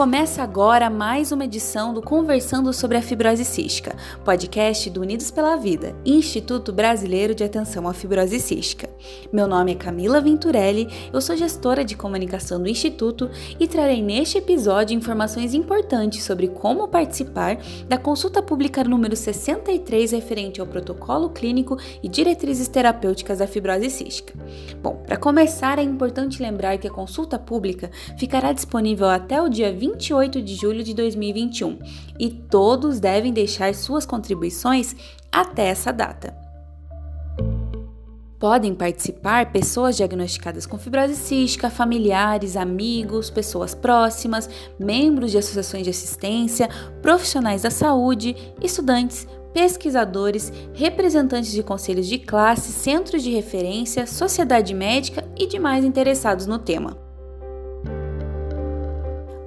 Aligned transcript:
Começa 0.00 0.42
agora 0.42 0.88
mais 0.88 1.30
uma 1.30 1.44
edição 1.44 1.92
do 1.92 2.00
Conversando 2.00 2.72
sobre 2.72 2.96
a 2.96 3.02
Fibrose 3.02 3.44
Cística, 3.44 3.94
podcast 4.24 4.88
do 4.88 5.02
Unidos 5.02 5.30
pela 5.30 5.56
Vida, 5.56 5.94
Instituto 6.06 6.72
Brasileiro 6.72 7.34
de 7.34 7.44
Atenção 7.44 7.86
à 7.86 7.92
Fibrose 7.92 8.40
Cística. 8.40 8.88
Meu 9.30 9.46
nome 9.46 9.72
é 9.72 9.74
Camila 9.74 10.18
Venturelli, 10.18 10.88
eu 11.12 11.20
sou 11.20 11.36
gestora 11.36 11.84
de 11.84 11.98
comunicação 11.98 12.62
do 12.62 12.66
Instituto 12.66 13.28
e 13.58 13.68
trarei 13.68 14.02
neste 14.02 14.38
episódio 14.38 14.96
informações 14.96 15.52
importantes 15.52 16.24
sobre 16.24 16.48
como 16.48 16.88
participar 16.88 17.58
da 17.86 17.98
consulta 17.98 18.42
pública 18.42 18.82
número 18.82 19.14
63 19.14 20.12
referente 20.12 20.62
ao 20.62 20.66
protocolo 20.66 21.28
clínico 21.28 21.76
e 22.02 22.08
diretrizes 22.08 22.68
terapêuticas 22.68 23.40
da 23.40 23.46
fibrose 23.46 23.90
cística. 23.90 24.32
Bom, 24.82 25.02
para 25.06 25.18
começar 25.18 25.78
é 25.78 25.82
importante 25.82 26.42
lembrar 26.42 26.78
que 26.78 26.88
a 26.88 26.90
consulta 26.90 27.38
pública 27.38 27.90
ficará 28.16 28.50
disponível 28.50 29.06
até 29.06 29.42
o 29.42 29.48
dia 29.50 29.70
28 29.90 30.40
de 30.40 30.54
julho 30.54 30.82
de 30.84 30.94
2021 30.94 31.78
e 32.18 32.30
todos 32.30 33.00
devem 33.00 33.32
deixar 33.32 33.74
suas 33.74 34.06
contribuições 34.06 34.94
até 35.32 35.68
essa 35.68 35.92
data. 35.92 36.36
Podem 38.38 38.74
participar 38.74 39.52
pessoas 39.52 39.96
diagnosticadas 39.96 40.64
com 40.64 40.78
fibrose 40.78 41.14
cística, 41.14 41.68
familiares, 41.68 42.56
amigos, 42.56 43.28
pessoas 43.28 43.74
próximas, 43.74 44.48
membros 44.78 45.30
de 45.30 45.38
associações 45.38 45.84
de 45.84 45.90
assistência, 45.90 46.68
profissionais 47.02 47.62
da 47.62 47.70
saúde, 47.70 48.34
estudantes, 48.62 49.26
pesquisadores, 49.52 50.50
representantes 50.72 51.50
de 51.50 51.62
conselhos 51.62 52.06
de 52.06 52.18
classe, 52.18 52.72
centros 52.72 53.22
de 53.22 53.30
referência, 53.30 54.06
sociedade 54.06 54.72
médica 54.72 55.22
e 55.36 55.46
demais 55.46 55.84
interessados 55.84 56.46
no 56.46 56.58
tema. 56.58 57.09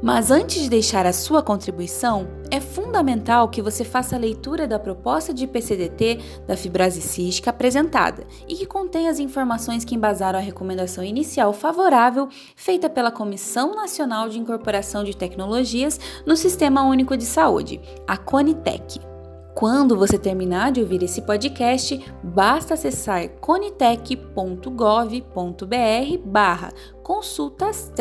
Mas 0.04 0.30
antes 0.32 0.62
de 0.62 0.70
deixar 0.70 1.06
a 1.06 1.14
sua 1.14 1.42
contribuição, 1.42 2.28
é 2.52 2.60
fundamental 2.60 3.48
que 3.48 3.62
você 3.62 3.86
faça 3.86 4.18
a 4.18 4.20
leitura 4.20 4.68
da 4.68 4.78
proposta 4.78 5.34
de 5.34 5.48
PCDT 5.48 6.20
da 6.46 6.58
fibrose 6.58 7.00
cística 7.00 7.52
apresentada 7.52 8.28
e 8.46 8.54
que 8.54 8.66
contém 8.66 9.08
as 9.08 9.18
informações 9.18 9.86
que 9.86 9.96
embasaram 9.96 10.38
a 10.38 10.42
recomendação 10.42 11.06
inicial 11.06 11.54
favorável 11.54 12.28
feita 12.54 12.90
pela 12.90 13.12
Comissão 13.12 13.74
Nacional 13.74 14.28
de 14.28 14.38
Incorporação 14.38 15.06
de 15.06 15.16
Tecnologias 15.16 15.98
no 16.26 16.36
Sistema 16.36 16.84
Único 16.84 17.16
de 17.16 17.24
Saúde, 17.24 17.80
a 18.06 18.18
CONITEC. 18.18 19.13
Quando 19.54 19.96
você 19.96 20.18
terminar 20.18 20.72
de 20.72 20.82
ouvir 20.82 21.04
esse 21.04 21.22
podcast, 21.22 22.04
basta 22.24 22.74
acessar 22.74 23.30
conitec.gov.br 23.40 26.18
barra 26.26 26.74
consultas 27.04 27.92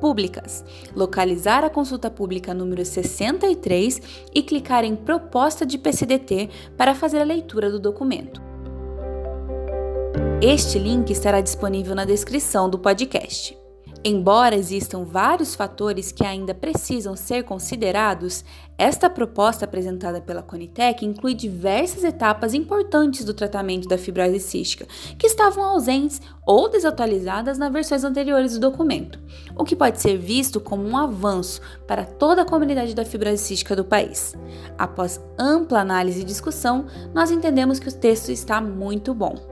públicas, 0.00 0.62
localizar 0.94 1.64
a 1.64 1.70
consulta 1.70 2.10
pública 2.10 2.52
número 2.52 2.84
63 2.84 4.00
e 4.34 4.42
clicar 4.42 4.84
em 4.84 4.94
proposta 4.94 5.64
de 5.64 5.78
PCDT 5.78 6.50
para 6.76 6.94
fazer 6.94 7.20
a 7.20 7.24
leitura 7.24 7.70
do 7.70 7.80
documento. 7.80 8.42
Este 10.42 10.78
link 10.78 11.10
estará 11.10 11.40
disponível 11.40 11.94
na 11.94 12.04
descrição 12.04 12.68
do 12.68 12.78
podcast. 12.78 13.61
Embora 14.04 14.56
existam 14.56 15.04
vários 15.04 15.54
fatores 15.54 16.10
que 16.10 16.26
ainda 16.26 16.52
precisam 16.52 17.14
ser 17.14 17.44
considerados, 17.44 18.44
esta 18.76 19.08
proposta 19.08 19.64
apresentada 19.64 20.20
pela 20.20 20.42
Conitec 20.42 21.06
inclui 21.06 21.34
diversas 21.34 22.02
etapas 22.02 22.52
importantes 22.52 23.24
do 23.24 23.32
tratamento 23.32 23.86
da 23.86 23.96
fibrose 23.96 24.40
cística, 24.40 24.88
que 25.16 25.28
estavam 25.28 25.62
ausentes 25.62 26.20
ou 26.44 26.68
desatualizadas 26.68 27.58
nas 27.58 27.72
versões 27.72 28.02
anteriores 28.02 28.54
do 28.54 28.70
documento, 28.70 29.20
o 29.54 29.62
que 29.62 29.76
pode 29.76 30.00
ser 30.00 30.18
visto 30.18 30.58
como 30.58 30.82
um 30.82 30.96
avanço 30.96 31.60
para 31.86 32.04
toda 32.04 32.42
a 32.42 32.46
comunidade 32.46 32.96
da 32.96 33.04
fibrose 33.04 33.44
cística 33.44 33.76
do 33.76 33.84
país. 33.84 34.34
Após 34.76 35.20
ampla 35.38 35.78
análise 35.78 36.22
e 36.22 36.24
discussão, 36.24 36.86
nós 37.14 37.30
entendemos 37.30 37.78
que 37.78 37.88
o 37.88 37.94
texto 37.94 38.30
está 38.30 38.60
muito 38.60 39.14
bom. 39.14 39.51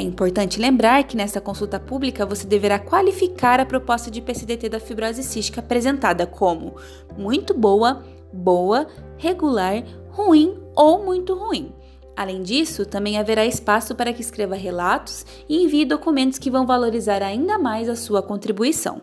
É 0.00 0.02
importante 0.02 0.58
lembrar 0.58 1.04
que 1.04 1.14
nessa 1.14 1.42
consulta 1.42 1.78
pública 1.78 2.24
você 2.24 2.46
deverá 2.46 2.78
qualificar 2.78 3.60
a 3.60 3.66
proposta 3.66 4.10
de 4.10 4.22
PCDT 4.22 4.70
da 4.70 4.80
fibrose 4.80 5.22
cística 5.22 5.60
apresentada 5.60 6.26
como 6.26 6.74
muito 7.18 7.52
boa, 7.52 8.02
boa, 8.32 8.86
regular, 9.18 9.84
ruim 10.08 10.58
ou 10.74 11.04
muito 11.04 11.34
ruim. 11.34 11.74
Além 12.16 12.42
disso, 12.42 12.86
também 12.86 13.18
haverá 13.18 13.44
espaço 13.44 13.94
para 13.94 14.10
que 14.14 14.22
escreva 14.22 14.54
relatos 14.54 15.26
e 15.46 15.62
envie 15.64 15.84
documentos 15.84 16.38
que 16.38 16.50
vão 16.50 16.66
valorizar 16.66 17.22
ainda 17.22 17.58
mais 17.58 17.86
a 17.86 17.94
sua 17.94 18.22
contribuição. 18.22 19.02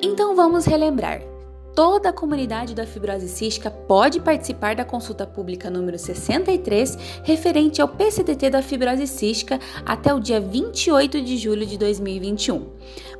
Então 0.00 0.36
vamos 0.36 0.66
relembrar 0.66 1.33
toda 1.74 2.10
a 2.10 2.12
comunidade 2.12 2.74
da 2.74 2.86
fibrose 2.86 3.28
cística 3.28 3.70
pode 3.70 4.20
participar 4.20 4.76
da 4.76 4.84
consulta 4.84 5.26
pública 5.26 5.68
número 5.68 5.98
63, 5.98 6.96
referente 7.22 7.82
ao 7.82 7.88
PCDT 7.88 8.50
da 8.50 8.62
fibrose 8.62 9.06
cística, 9.06 9.58
até 9.84 10.14
o 10.14 10.20
dia 10.20 10.40
28 10.40 11.20
de 11.20 11.36
julho 11.36 11.66
de 11.66 11.76
2021. 11.76 12.70